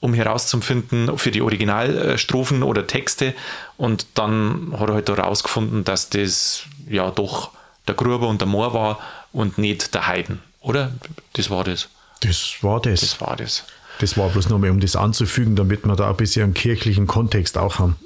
[0.01, 3.35] um herauszufinden für die Originalstrophen oder Texte.
[3.77, 7.51] Und dann hat er halt da rausgefunden, dass das ja doch
[7.87, 8.99] der Gruber und der Moor war
[9.33, 10.41] und nicht der Heiden.
[10.61, 10.93] Oder?
[11.35, 11.89] Das war das.
[12.21, 13.01] Das war das.
[13.01, 13.65] Das war das.
[13.99, 17.59] Das war bloß nochmal, um das anzufügen, damit wir da ein bisschen einen kirchlichen Kontext
[17.59, 17.97] auch haben.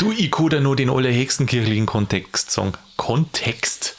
[0.00, 2.72] Du, ich kann da nur den allerhöchsten kirchlichen Kontext sagen.
[2.96, 3.94] Kontext.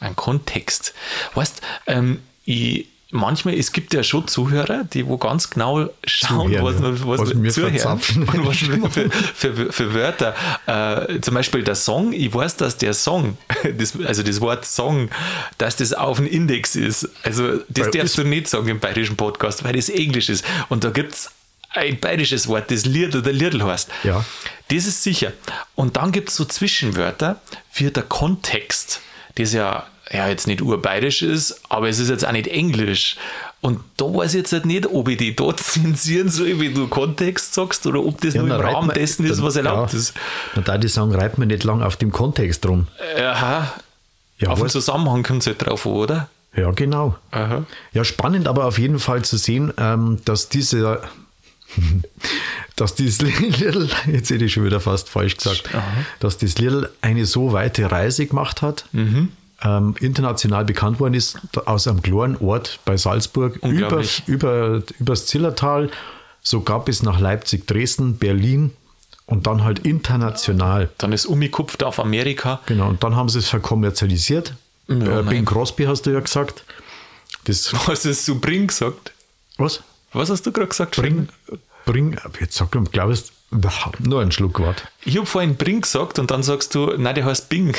[0.00, 0.92] Ein Kontext.
[1.34, 6.82] Weißt, ähm, ich, manchmal, es gibt ja schon Zuhörer, die wo ganz genau schauen, Zuhören,
[6.82, 8.90] was, was, Was wir zuhören und was wir
[9.34, 10.34] für, für, für Wörter.
[10.66, 13.36] Äh, zum Beispiel der Song, ich weiß, dass der Song,
[13.78, 15.10] das, also das Wort Song,
[15.58, 17.08] dass das auf dem Index ist.
[17.22, 20.44] Also das Bei- darfst du nicht sagen im bayerischen Podcast, weil das Englisch ist.
[20.68, 21.30] Und da gibt es
[21.70, 23.88] ein bayerisches Wort, das Lied oder Liedl heißt.
[24.04, 24.24] Ja.
[24.68, 25.32] Das ist sicher.
[25.74, 27.40] Und dann gibt es so Zwischenwörter
[27.74, 29.00] wie der Kontext,
[29.36, 33.16] das ja, ja jetzt nicht urbayerisch ist, aber es ist jetzt auch nicht Englisch.
[33.60, 36.88] Und da weiß ich jetzt halt nicht, ob ich die dort zensieren soll, wie du
[36.88, 40.14] Kontext sagst, oder ob das nur im Rahmen man- dessen ist, was erlaubt ja, ist.
[40.54, 42.88] Dann da die sagen, reibt man nicht lang auf dem Kontext rum.
[43.18, 43.72] Aha.
[44.38, 46.28] Ja, Auf den Zusammenhang kommt es halt drauf, an, oder?
[46.56, 47.16] ja genau.
[47.30, 47.64] Aha.
[47.92, 51.00] Ja, spannend aber auf jeden Fall zu sehen, ähm, dass diese,
[52.76, 55.70] dass dieses Lidl, jetzt hätte ich schon wieder fast falsch gesagt,
[56.20, 59.28] dass das Lidl eine so weite Reise gemacht hat, Mhm.
[59.64, 65.90] Ähm, international bekannt worden ist, aus einem kleinen Ort bei Salzburg, über, über, übers Zillertal,
[66.42, 68.72] sogar bis nach Leipzig, Dresden, Berlin
[69.26, 70.90] und dann halt international.
[70.98, 72.60] Dann ist umgekupft auf Amerika.
[72.66, 74.54] Genau, und dann haben sie es verkommerzialisiert.
[74.88, 76.64] Ja, äh, Bing Crosby hast du ja gesagt.
[77.44, 79.12] Das, Was hast du Bring gesagt?
[79.58, 79.82] was?
[80.12, 80.96] Was hast du gerade gesagt?
[80.96, 81.28] Bring,
[81.84, 83.22] bring, jetzt sag ich, glaube ich,
[84.00, 84.88] nur ein Schluck Wort.
[85.04, 87.74] Ich habe vorhin Bring gesagt und dann sagst du, nein, der heißt Bing.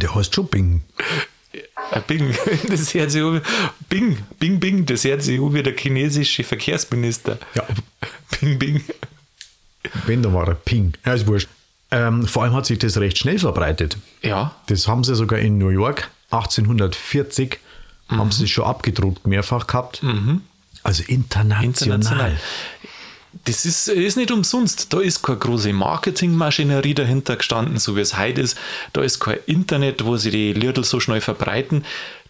[0.00, 0.82] Der heißt schon Bing.
[1.90, 2.34] Äh, Bing,
[2.68, 3.22] das hört sich
[3.88, 7.38] Bing, Bing, Bing, das hört sich wie der chinesische Verkehrsminister.
[7.54, 7.64] Ja,
[8.40, 8.84] Bing, Bing.
[10.06, 10.92] wenn, da war er Ping.
[11.04, 11.48] Ja, ist wurscht.
[11.90, 13.96] Ähm, vor allem hat sich das recht schnell verbreitet.
[14.22, 17.58] Ja, Das haben sie sogar in New York 1840
[18.10, 20.02] haben sie schon abgedruckt, mehrfach gehabt.
[20.82, 21.64] Also international.
[21.64, 22.36] international.
[23.48, 24.92] Das ist, ist nicht umsonst.
[24.92, 28.58] Da ist keine große Marketingmaschinerie dahinter gestanden, so wie es heute ist.
[28.92, 31.84] Da ist kein Internet, wo sie die Liedl so schnell verbreiten.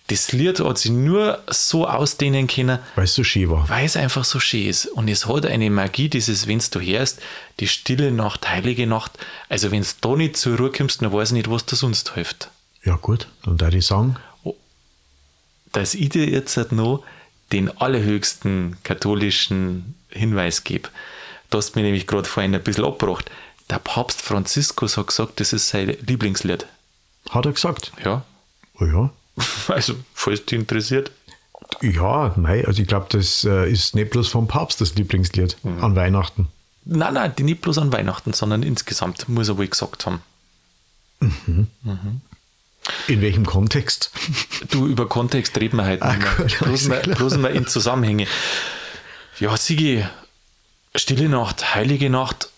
[0.06, 3.68] Das Lied hat sie nur so ausdehnen können, Weil es so schön war.
[3.68, 4.86] weil es einfach so schön ist.
[4.86, 7.20] Und es hat eine Magie, dieses, wenn du hörst,
[7.60, 9.18] die stille Nacht, heilige Nacht.
[9.48, 12.14] Also, wenn du da nicht zur Ruhe kommst, dann weiß ich nicht, was dir sonst
[12.14, 12.48] hilft.
[12.84, 13.26] Ja, gut.
[13.44, 14.16] Und da die sagen,
[15.72, 17.02] Dass ich dir jetzt noch
[17.52, 20.88] den allerhöchsten katholischen Hinweis gebe.
[21.50, 23.30] Du hast mir nämlich gerade vorhin ein bisschen abgebracht.
[23.70, 26.66] Der Papst Franziskus hat gesagt, das ist sein Lieblingslied.
[27.30, 27.92] hat er gesagt.
[28.04, 28.24] Ja.
[28.80, 29.10] Oh ja.
[29.68, 31.10] Also, falls dich interessiert.
[31.82, 35.94] Ja, nein, also ich glaube, das äh, ist nicht bloß vom Papst das Lieblingslied an
[35.94, 36.48] Weihnachten.
[36.84, 40.22] Nein, nein, die nicht bloß an Weihnachten, sondern insgesamt, muss er wohl gesagt haben.
[43.06, 44.10] In welchem Kontext?
[44.70, 46.46] Du, über Kontext reden wir heute nicht mehr.
[46.60, 48.26] bloß, mal, bloß mal in Zusammenhänge.
[49.40, 50.04] Ja, Sigi,
[50.96, 52.50] Stille Nacht, Heilige Nacht.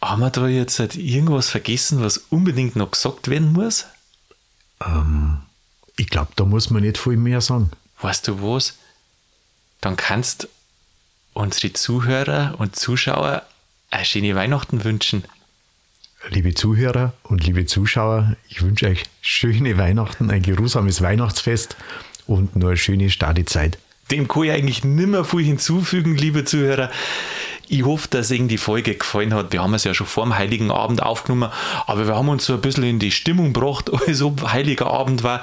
[0.00, 3.84] Haben wir da jetzt halt irgendwas vergessen, was unbedingt noch gesagt werden muss?
[5.96, 7.70] Ich glaube, da muss man nicht viel mehr sagen.
[8.00, 8.78] Weißt du was?
[9.82, 10.48] Dann kannst
[11.34, 13.42] unsere Zuhörer und Zuschauer
[13.90, 15.24] eine schöne Weihnachten wünschen.
[16.30, 21.76] Liebe Zuhörer und liebe Zuschauer, ich wünsche euch schöne Weihnachten, ein geruhsames Weihnachtsfest
[22.26, 23.78] und nur eine schöne Stadezeit.
[24.10, 26.90] Dem kann ich eigentlich nimmer viel hinzufügen, liebe Zuhörer.
[27.68, 29.52] Ich hoffe, dass Ihnen die Folge gefallen hat.
[29.52, 31.50] Wir haben es ja schon vor dem Heiligen Abend aufgenommen,
[31.86, 35.22] aber wir haben uns so ein bisschen in die Stimmung gebracht, als ob Heiliger Abend
[35.22, 35.42] war.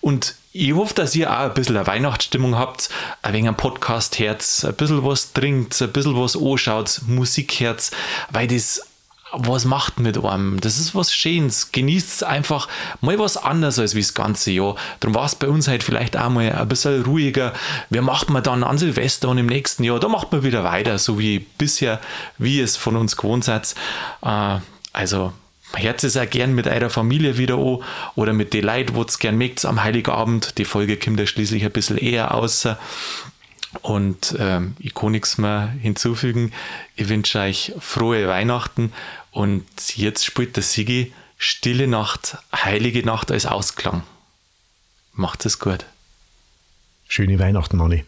[0.00, 2.88] Und ich hoffe, dass ihr auch ein bisschen eine Weihnachtsstimmung habt,
[3.22, 7.90] ein wenig ein Podcast herz, ein bisschen was trinkt, ein bisschen was anschaut, Musik herz,
[8.30, 8.80] weil das
[9.38, 10.60] was macht mit einem?
[10.60, 11.72] Das ist was Schönes.
[11.72, 12.68] Genießt es einfach
[13.00, 14.76] mal was anderes als wie das ganze Jahr.
[15.00, 17.52] Darum war es bei uns halt vielleicht auch mal ein bisschen ruhiger.
[17.90, 20.98] Wir macht man dann an Silvester und im nächsten Jahr, da macht man wieder weiter,
[20.98, 22.00] so wie bisher,
[22.38, 23.74] wie es von uns gewohnt seid.
[24.22, 24.58] Äh,
[24.92, 25.32] also,
[25.74, 27.78] Herz es auch gern mit eurer Familie wieder an
[28.14, 30.58] oder mit den Leuten, wo es gern mögt am Heiligen Abend.
[30.58, 32.78] Die Folge kommt ja schließlich ein bisschen eher außer.
[33.82, 36.52] Und ähm, ich kann nichts mehr hinzufügen.
[36.96, 38.92] Ich wünsche euch frohe Weihnachten
[39.30, 39.64] und
[39.96, 44.02] jetzt spielt der Sigi Stille Nacht, Heilige Nacht als Ausklang.
[45.12, 45.84] Macht es gut.
[47.08, 48.04] Schöne Weihnachten, Anni.